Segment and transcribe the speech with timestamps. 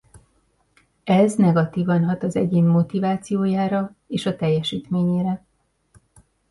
[1.03, 5.45] Ez negatívan hat az egyén motivációjára és a teljesítményére.